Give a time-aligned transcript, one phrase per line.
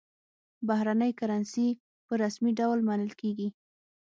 [0.67, 1.67] بهرنۍ کرنسي
[2.07, 3.47] په رسمي ډول منل کېږي.